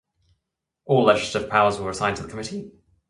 [0.85, 2.71] All legislative powers were assigned to the Committee.